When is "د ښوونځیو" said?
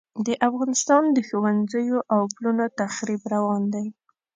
1.15-1.97